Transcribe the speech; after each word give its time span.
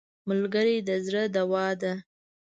ملګری 0.29 0.77
د 0.87 0.89
زړه 1.05 1.23
دوا 1.35 1.67
ده 1.81 1.93